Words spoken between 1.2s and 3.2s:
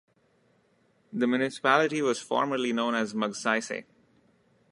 municipality was formerly known as